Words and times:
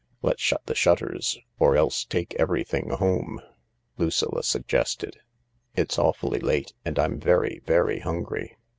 "Let's 0.23 0.41
shut 0.41 0.65
the 0.65 0.73
shutters 0.73 1.37
or 1.59 1.75
else 1.77 2.03
take 2.05 2.33
everything 2.39 2.89
hopie/' 2.89 3.37
Lucilla 3.99 4.41
suggested. 4.41 5.19
"It's 5.75 5.99
awfully 5.99 6.39
late, 6.39 6.73
and 6.83 6.97
I'm 6.97 7.19
very, 7.19 7.61
very 7.67 7.99
hungry." 7.99 8.57